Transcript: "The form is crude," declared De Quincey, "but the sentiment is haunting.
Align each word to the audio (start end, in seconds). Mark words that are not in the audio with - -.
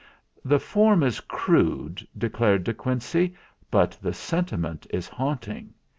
"The 0.43 0.57
form 0.59 1.03
is 1.03 1.19
crude," 1.19 2.07
declared 2.17 2.63
De 2.63 2.73
Quincey, 2.73 3.35
"but 3.69 3.91
the 4.01 4.13
sentiment 4.13 4.87
is 4.89 5.07
haunting. 5.07 5.75